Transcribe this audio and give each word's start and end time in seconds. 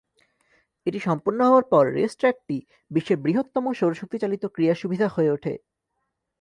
এটি 0.85 0.99
সম্পন্ন 0.99 1.39
হওয়ার 1.45 1.65
পর 1.69 1.83
রেসট্র্যাকটি 1.93 2.57
বিশ্বের 2.91 3.17
বৃহত্তম 3.17 3.65
সৌরশক্তি 3.73 4.17
চালিত 4.19 4.43
ক্রীড়া 4.45 4.75
সুবিধা 4.75 5.07
হয়ে 5.07 5.33
ওঠে। 5.35 5.53